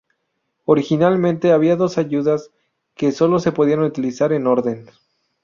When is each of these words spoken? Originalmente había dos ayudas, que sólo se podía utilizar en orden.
Originalmente 0.65 1.51
había 1.51 1.75
dos 1.75 1.99
ayudas, 1.99 2.49
que 2.95 3.11
sólo 3.11 3.37
se 3.37 3.51
podía 3.51 3.79
utilizar 3.79 4.33
en 4.33 4.47
orden. 4.47 4.87